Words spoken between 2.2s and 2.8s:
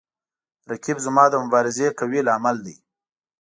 لامل دی